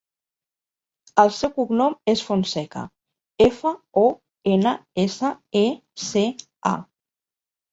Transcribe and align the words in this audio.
El 1.23 1.29
seu 1.39 1.51
cognom 1.57 1.97
és 2.13 2.23
Fonseca: 2.29 2.83
efa, 3.49 3.75
o, 4.05 4.09
ena, 4.55 4.75
essa, 5.05 5.33
e, 5.63 5.65
ce, 6.07 6.25
a. 6.75 6.77